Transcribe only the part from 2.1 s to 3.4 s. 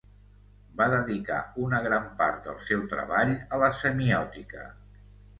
part del seu treball